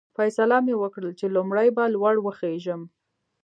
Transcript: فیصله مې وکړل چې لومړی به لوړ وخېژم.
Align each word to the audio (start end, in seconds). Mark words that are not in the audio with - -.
فیصله 0.17 0.57
مې 0.65 0.75
وکړل 0.77 1.11
چې 1.19 1.25
لومړی 1.35 1.67
به 1.75 1.83
لوړ 1.95 2.15
وخېژم. 2.21 2.81